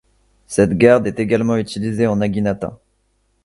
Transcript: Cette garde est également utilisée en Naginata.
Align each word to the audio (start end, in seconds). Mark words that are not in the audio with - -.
Cette 0.47 0.79
garde 0.79 1.05
est 1.05 1.19
également 1.19 1.57
utilisée 1.57 2.07
en 2.07 2.15
Naginata. 2.15 2.79